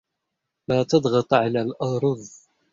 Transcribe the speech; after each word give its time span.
لا 0.69 0.79
تضغط 0.89 1.31
علی 1.41 1.59
الارز. 1.65 2.27